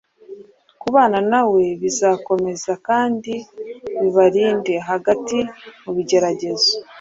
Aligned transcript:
Kubana 0.81 1.17
na 1.31 1.41
We 1.51 1.63
bizabakomeza 1.81 2.71
kandi 2.87 3.33
bibarinde. 4.01 4.73
Hagati 4.89 5.37
mu 5.83 5.91
bigeragezo 5.97 6.71